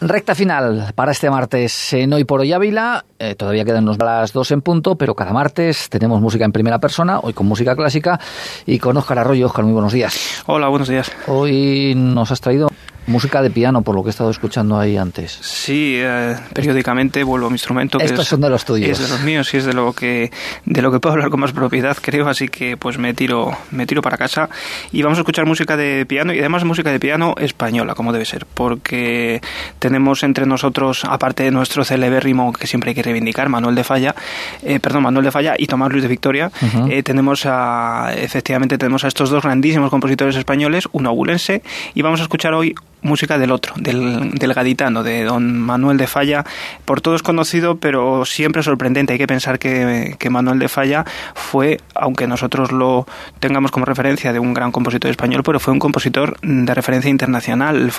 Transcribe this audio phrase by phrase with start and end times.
[0.00, 3.06] Recta final para este martes en Hoy por Hoy Ávila.
[3.18, 7.20] Eh, todavía quedan las dos en punto, pero cada martes tenemos música en primera persona,
[7.20, 8.20] hoy con música clásica
[8.66, 9.46] y con Óscar Arroyo.
[9.46, 10.42] Óscar, muy buenos días.
[10.46, 11.10] Hola, buenos días.
[11.26, 12.68] Hoy nos has traído
[13.06, 15.38] música de piano, por lo que he estado escuchando ahí antes.
[15.40, 17.98] Sí, eh, periódicamente vuelvo a mi instrumento.
[17.98, 18.90] Que Estos son de los tuyos.
[18.90, 20.30] Es de los míos y es de lo que
[20.64, 22.28] de lo que puedo hablar con más propiedad, creo.
[22.28, 24.48] Así que pues me tiro me tiro para casa
[24.92, 28.24] y vamos a escuchar música de piano y además música de piano española, como debe
[28.24, 29.40] ser, porque
[29.78, 34.14] tenemos entre nosotros, aparte de nuestro celebérrimo que siempre hay que reivindicar, Manuel de Falla,
[34.62, 36.50] eh, perdón, Manuel de Falla y Tomás Luis de Victoria,
[36.88, 41.62] eh, tenemos a efectivamente tenemos a estos dos grandísimos compositores españoles, uno abulense
[41.94, 46.06] y vamos a escuchar hoy música del otro, del, del, gaditano, de don Manuel de
[46.06, 46.44] Falla,
[46.84, 49.12] por todos conocido, pero siempre sorprendente.
[49.12, 51.04] Hay que pensar que, que, Manuel de Falla
[51.34, 53.06] fue, aunque nosotros lo
[53.38, 57.92] tengamos como referencia de un gran compositor español, pero fue un compositor de referencia internacional.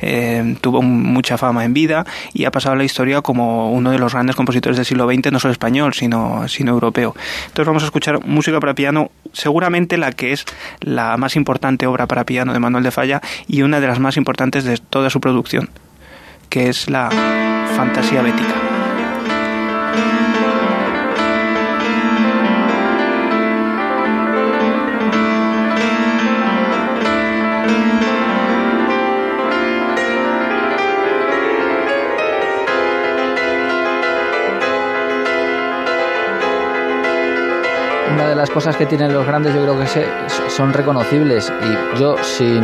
[0.00, 3.98] Eh, tuvo mucha fama en vida y ha pasado a la historia como uno de
[3.98, 7.14] los grandes compositores del siglo XX, no solo español, sino, sino europeo.
[7.46, 10.44] Entonces vamos a escuchar música para piano, seguramente la que es
[10.80, 14.16] la más importante obra para piano de Manuel de Falla y una de las más
[14.16, 15.68] importantes importantes de toda su producción,
[16.48, 17.10] que es la
[17.76, 18.63] fantasía bética.
[38.34, 39.86] De las cosas que tienen los grandes yo creo que
[40.50, 42.62] son reconocibles y yo sin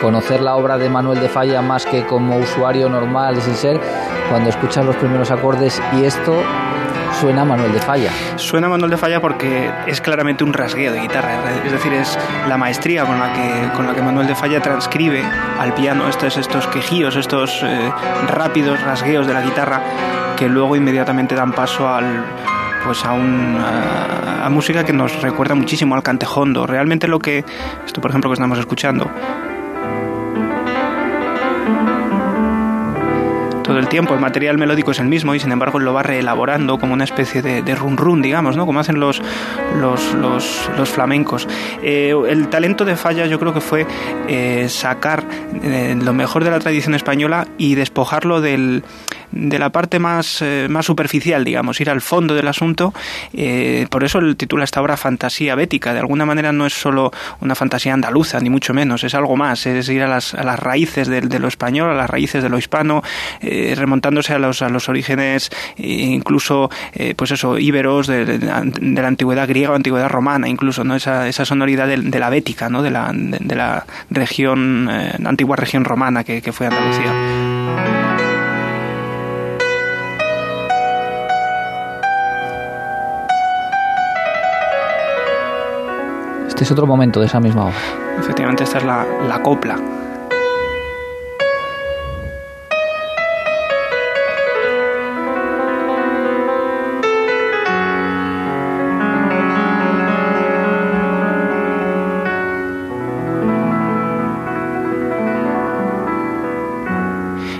[0.00, 3.80] conocer la obra de Manuel de Falla más que como usuario normal y sin ser,
[4.28, 6.34] cuando escuchas los primeros acordes y esto
[7.18, 8.10] suena Manuel de Falla.
[8.36, 12.58] Suena Manuel de Falla porque es claramente un rasgueo de guitarra, es decir, es la
[12.58, 15.24] maestría con la que, con la que Manuel de Falla transcribe
[15.58, 17.90] al piano estos, estos quejíos, estos eh,
[18.28, 19.80] rápidos rasgueos de la guitarra
[20.36, 22.24] que luego inmediatamente dan paso al
[22.84, 26.66] pues a, un, a, música que nos recuerda muchísimo al cantejondo.
[26.66, 27.44] Realmente lo que,
[27.86, 29.10] esto por ejemplo que estamos escuchando,
[33.68, 34.14] todo el tiempo.
[34.14, 37.42] El material melódico es el mismo y sin embargo lo va reelaborando como una especie
[37.42, 38.64] de, de run run, digamos, ¿no?
[38.64, 39.20] Como hacen los,
[39.78, 41.46] los, los, flamencos.
[41.82, 43.86] Eh, el talento de Falla yo creo que fue
[44.26, 45.22] eh, sacar
[45.62, 48.84] eh, lo mejor de la tradición española y despojarlo del
[49.32, 52.94] de la parte más, eh, más superficial, digamos, ir al fondo del asunto.
[53.32, 55.92] Eh, por eso el titula esta obra Fantasía Bética.
[55.92, 59.66] De alguna manera no es solo una fantasía andaluza, ni mucho menos, es algo más,
[59.66, 62.58] es ir a las, a las raíces de, lo español, a las raíces de lo
[62.58, 63.02] hispano,
[63.40, 66.70] eh, remontándose a los, a los orígenes incluso,
[67.16, 70.94] pues eso, íberos de, la antigüedad griega o antigüedad romana, incluso, ¿no?
[70.94, 72.82] Esa, esa sonoridad de, la bética, ¿no?
[72.82, 77.97] De la, de, la región, antigua región romana que, que fue Andalucía.
[86.58, 87.76] Este es otro momento de esa misma obra.
[88.18, 89.76] Efectivamente, esta es la, la copla.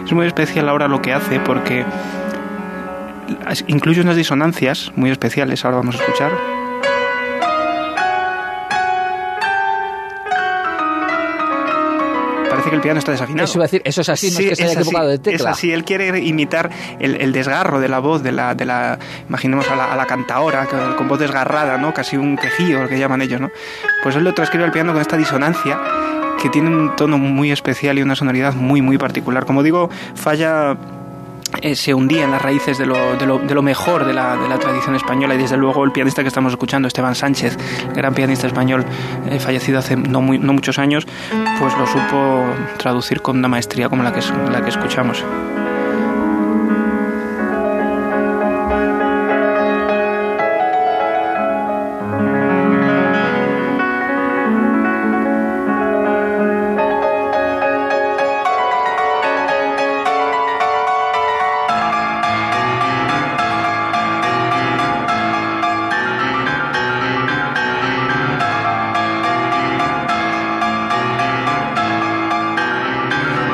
[0.05, 1.85] Es muy especial ahora lo que hace porque
[3.69, 6.58] incluye unas disonancias muy especiales, ahora vamos a escuchar.
[12.63, 13.45] Que el piano está desafinado.
[13.45, 15.51] Eso, decir, eso es así, no es que se haya equivocado de tecla.
[15.51, 18.99] Es así, él quiere imitar el, desgarro de la voz, de la, de la
[19.29, 20.67] imaginemos a la, a la cantaora,
[20.97, 21.93] con voz desgarrada, ¿no?
[21.95, 23.41] casi un quejío, lo que llaman ellos.
[23.41, 23.51] ¿no?
[24.03, 25.79] Pues él lo transcribe al piano con esta disonancia
[26.41, 29.45] que tiene un tono muy especial y una sonoridad muy, muy particular.
[29.45, 30.77] Como digo, falla
[31.63, 34.37] eh, se hundía en las raíces de lo, de lo, de lo mejor de la,
[34.37, 37.57] de la, tradición española y desde luego el pianista que estamos escuchando, Esteban Sánchez,
[37.95, 38.85] gran pianista español
[39.31, 41.07] eh, fallecido hace no, muy, no muchos años,
[41.59, 42.45] pues lo supo
[42.79, 44.21] traducir con una maestría como la que,
[44.51, 45.25] la que escuchamos.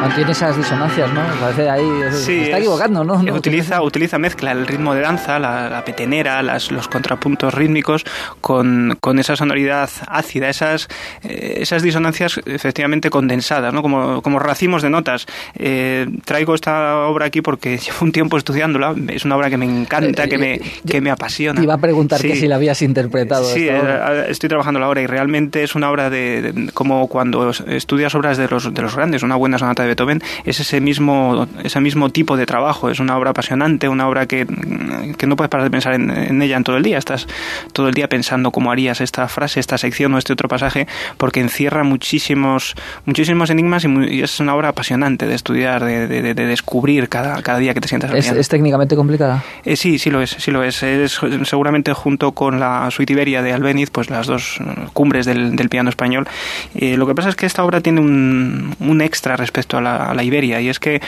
[0.04, 1.22] mantiene esas disonancias, ¿no?
[1.40, 1.88] Parece ahí.
[2.12, 3.14] Sí, está equivocando, ¿no?
[3.34, 8.04] Utiliza, utiliza, mezcla el ritmo de danza, la, petenera, los contrapuntos rítmicos
[8.40, 10.88] con, con, esa sonoridad ácida, esas,
[11.22, 13.82] eh, esas disonancias efectivamente condensadas, ¿no?
[13.82, 15.26] Como, como racimos de notas.
[15.54, 19.66] Eh, traigo esta obra aquí porque llevo un tiempo estudiándola, es una obra que me
[19.66, 21.62] encanta, eh, que me, que me apasiona.
[21.62, 22.34] Iba a preguntar sí.
[22.36, 23.44] si la habías interpretado.
[23.44, 23.68] Sí,
[24.28, 28.36] estoy trabajando la obra y realmente es una obra de, de como cuando estudias obras
[28.36, 32.10] de los, de los grandes, una buena sonata de Beethoven, es ese mismo, ese mismo
[32.10, 32.90] tipo de trabajo.
[32.90, 34.46] Es una obra apasionante, una obra que,
[35.16, 36.98] que no puedes parar de pensar en, ella en todo el día.
[36.98, 37.26] Estás
[37.72, 40.86] todo el día pensando cómo harías esta frase, esta sección o este otro pasaje,
[41.16, 42.74] porque encierra muchísimos,
[43.06, 47.74] muchísimos enigmas y, es una obra apasionante de estudiar, de, de, descubrir cada, cada, día
[47.74, 49.44] que te sientas ¿Es, ¿Es, técnicamente complicada?
[49.64, 50.82] Eh, sí, sí lo es, sí lo es.
[50.82, 54.58] Es seguramente junto con la Suite Iberia de Albéniz, pues las dos
[54.92, 56.26] cumbres del, del piano español.
[56.74, 60.24] Eh, lo que pasa es que esta obra tiene un, un extra respecto a la,
[60.24, 61.00] Iberia y es que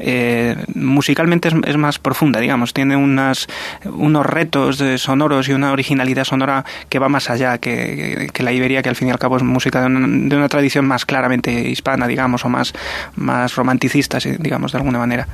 [0.00, 3.46] eh, musicalmente es, más profunda, digamos, tiene unas,
[3.84, 8.88] unos retos sonoros y una originalidad sonora que va más allá que, la Iberia, que
[8.88, 12.48] al fin y al cabo es música de una, tradición más claramente hispana, digamos, o
[12.48, 12.72] más,
[13.16, 15.28] más romanticista, digamos, de alguna manera.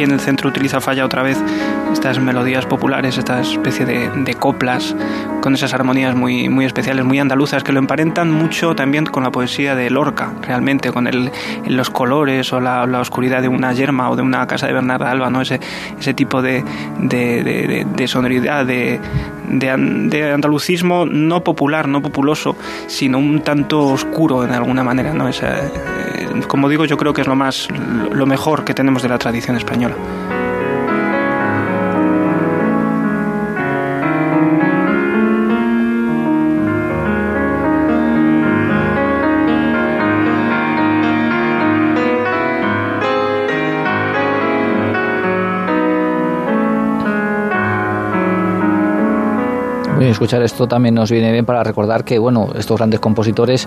[0.00, 1.36] Aquí en el centro utiliza Falla otra vez
[1.92, 4.96] estas melodías populares, esta especie de, coplas
[5.42, 9.30] con esas armonías muy, muy especiales, muy andaluzas, que lo emparentan mucho también con la
[9.30, 11.30] poesía de Lorca, realmente, con el,
[11.66, 15.28] los colores o la, oscuridad de una yerma o de una casa de Bernarda Alba,
[15.28, 15.42] ¿no?
[15.42, 15.60] ese,
[15.98, 16.64] ese tipo de,
[16.98, 19.00] de, sonoridad, de,
[19.48, 22.56] de, andalucismo no popular, no populoso,
[22.86, 25.12] sino un tanto oscuro en alguna manera.
[25.12, 25.28] ¿no?
[26.46, 27.68] Como digo, yo creo que es lo, más,
[28.12, 29.96] lo mejor que tenemos de la tradición española.
[50.20, 53.66] escuchar esto también nos viene bien para recordar que, bueno, estos grandes compositores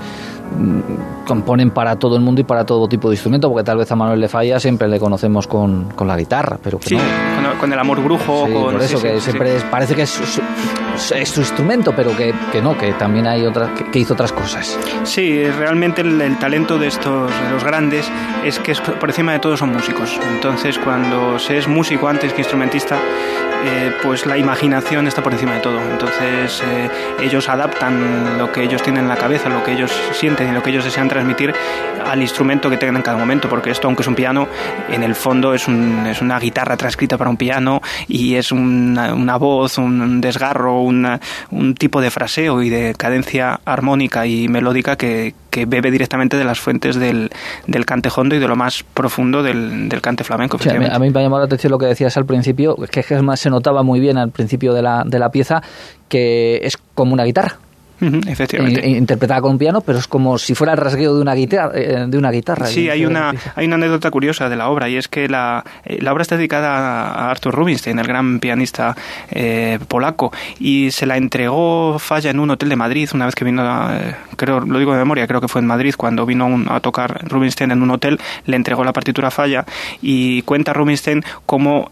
[1.28, 3.96] componen para todo el mundo y para todo tipo de instrumento, porque tal vez a
[3.96, 6.98] Manuel de Falla siempre le conocemos con, con la guitarra, pero que sí,
[7.60, 8.44] con, el amor brujo.
[8.44, 10.20] con, por eso, que siempre parece que es
[11.16, 14.78] es su instrumento, pero que, que no, que también hay otras, que, hizo otras cosas.
[15.04, 18.10] Sí, realmente el, talento de estos, de los grandes,
[18.46, 20.20] es que por encima de todo son músicos.
[20.34, 22.98] Entonces, cuando se es músico antes que instrumentista,
[23.66, 25.80] eh, pues la imaginación está por encima de todo.
[25.82, 26.90] Entonces eh,
[27.22, 30.62] ellos adaptan lo que ellos tienen en la cabeza, lo que ellos sienten y lo
[30.62, 31.54] que ellos desean transmitir
[32.06, 34.50] al instrumento que tengan en cada momento, porque esto, aunque es un piano,
[34.90, 37.43] en el fondo es, un, es una guitarra transcrita para un piano
[38.08, 44.26] y es una, una voz, un desgarro, un tipo de fraseo y de cadencia armónica
[44.26, 47.30] y melódica que, que bebe directamente de las fuentes del,
[47.68, 50.58] del cante hondo y de lo más profundo del, del cante flamenco.
[50.58, 53.20] a, mí, me ha llamado la atención lo que decías al principio, que es que
[53.36, 55.62] se notaba muy bien al principio de la, de la pieza,
[56.10, 57.60] que es como una guitarra
[58.28, 58.88] efectivamente.
[58.88, 61.72] interpretada con un piano, pero es como si fuera el rasgueo de una guitarra.
[61.76, 64.98] Eh, de una guitarra sí, hay una, hay una anécdota curiosa de la obra y
[64.98, 68.96] es que la, eh, la obra está dedicada a Arthur Rubinstein, el gran pianista
[69.32, 73.46] eh, polaco, y se la entregó Falla en un hotel de Madrid una vez que
[73.46, 73.64] vino,
[74.36, 77.72] creo, lo digo de memoria, creo que fue en Madrid cuando vino a tocar Rubinstein
[77.72, 79.66] en un hotel, le entregó la partitura Falla
[80.02, 81.92] y cuenta Rubinstein cómo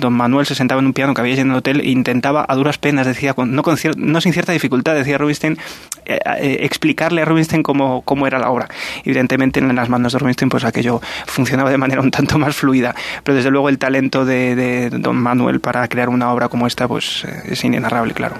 [0.00, 2.54] don Manuel se sentaba en un piano que había en el hotel e intentaba a
[2.54, 7.24] duras penas, decía, no, con no sin cierta dificultad, decía Rubinstein, eh, eh, explicarle a
[7.24, 8.68] Rubinstein cómo, cómo, era la obra.
[9.04, 12.94] Evidentemente en las manos de Rubinstein pues aquello funcionaba de manera un tanto más fluida,
[13.24, 17.24] pero desde luego el talento de, don Manuel para crear una obra como esta pues
[17.24, 18.36] eh, es inenarrable, claro.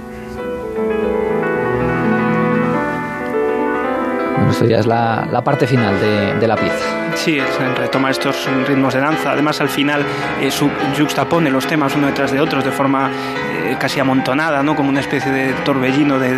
[4.37, 7.06] Bueno, esto ya es la, la parte final de, de la pieza.
[7.16, 7.40] Sí,
[7.76, 9.32] retoma estos ritmos de danza.
[9.32, 10.04] Además, al final
[10.40, 10.50] eh,
[10.97, 13.11] juxtapone los temas uno detrás de otros de forma
[13.78, 14.76] casi amontonada, ¿no?
[14.76, 16.35] como una especie de torbellino de,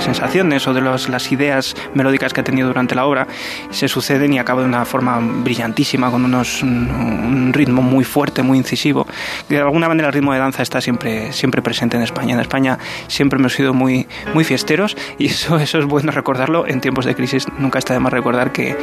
[0.00, 3.26] sensaciones o de las ideas melódicas que ha tenido durante la obra.
[3.70, 8.58] Se suceden y acaba de una forma brillantísima, con unos, un, ritmo muy fuerte, muy
[8.58, 9.06] incisivo.
[9.48, 12.34] De alguna manera, el ritmo de danza está siempre, siempre presente en España.
[12.34, 16.66] En España siempre hemos sido muy, muy fiesteros y eso, eso es bueno recordarlo.
[16.66, 18.76] En tiempos de crisis nunca está de más recordar que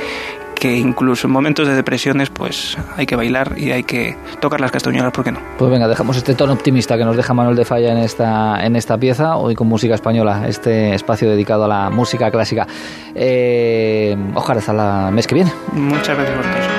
[0.61, 4.69] que incluso en momentos de depresiones pues hay que bailar y hay que tocar las
[4.69, 5.39] castañuelas, ¿por qué no?
[5.57, 8.75] Pues venga, dejamos este tono optimista que nos deja Manuel de Falla en esta, en
[8.75, 12.67] esta pieza, hoy con música española, este espacio dedicado a la música clásica.
[13.15, 15.51] Eh, ojalá hasta la mes que viene.
[15.73, 16.70] Muchas gracias por